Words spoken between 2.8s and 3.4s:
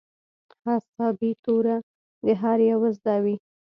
زده وه.